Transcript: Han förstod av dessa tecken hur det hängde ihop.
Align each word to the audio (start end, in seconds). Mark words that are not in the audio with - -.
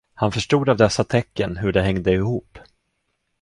Han 0.13 0.31
förstod 0.31 0.69
av 0.69 0.77
dessa 0.77 1.03
tecken 1.03 1.57
hur 1.57 1.71
det 1.73 1.81
hängde 1.81 2.11
ihop. 2.11 2.57